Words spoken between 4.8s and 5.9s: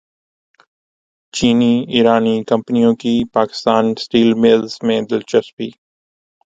میں دلچسپی